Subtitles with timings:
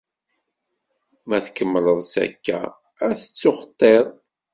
[1.27, 2.59] Ma tkemmleḍ-tt akka,
[3.05, 4.05] ad tettuxeṭṭiḍ.